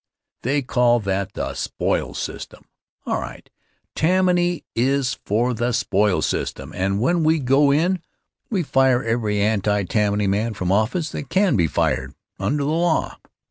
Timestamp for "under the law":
12.39-13.19